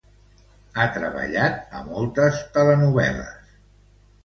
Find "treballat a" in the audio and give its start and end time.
0.95-1.83